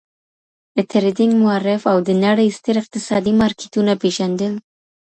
د 0.75 0.77
ټریډینګ 0.89 1.33
معرف 1.43 1.81
او 1.91 1.97
د 2.07 2.09
نړۍ 2.25 2.49
ستر 2.57 2.75
اقتصادي 2.81 3.33
مارکیټونه 3.41 3.93
پیږندل! 4.03 4.53